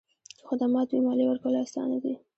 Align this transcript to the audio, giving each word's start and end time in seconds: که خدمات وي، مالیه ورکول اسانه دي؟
که 0.37 0.43
خدمات 0.49 0.87
وي، 0.91 0.99
مالیه 1.05 1.27
ورکول 1.29 1.55
اسانه 1.63 1.97
دي؟ 2.03 2.13